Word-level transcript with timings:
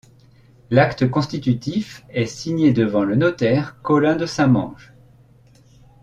L'acte 0.71 1.07
constitutif 1.11 2.03
est 2.09 2.25
signé 2.25 2.73
devant 2.73 3.03
le 3.03 3.15
notaire 3.15 3.79
Colin 3.83 4.15
de 4.15 4.25
Saint-Menge. 4.25 4.95